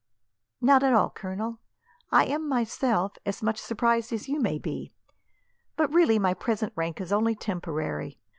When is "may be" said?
4.39-4.91